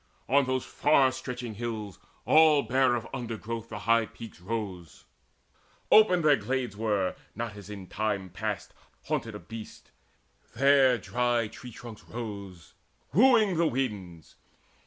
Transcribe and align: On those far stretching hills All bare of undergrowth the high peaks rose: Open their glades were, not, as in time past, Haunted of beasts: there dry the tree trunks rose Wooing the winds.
On 0.27 0.45
those 0.45 0.65
far 0.65 1.11
stretching 1.11 1.53
hills 1.53 1.99
All 2.25 2.63
bare 2.63 2.95
of 2.95 3.07
undergrowth 3.13 3.69
the 3.69 3.77
high 3.77 4.07
peaks 4.07 4.41
rose: 4.41 5.05
Open 5.91 6.23
their 6.23 6.37
glades 6.37 6.75
were, 6.75 7.15
not, 7.35 7.55
as 7.55 7.69
in 7.69 7.85
time 7.85 8.29
past, 8.31 8.73
Haunted 9.03 9.35
of 9.35 9.47
beasts: 9.47 9.91
there 10.55 10.97
dry 10.97 11.43
the 11.43 11.49
tree 11.49 11.71
trunks 11.71 12.03
rose 12.05 12.73
Wooing 13.13 13.57
the 13.57 13.67
winds. 13.67 14.37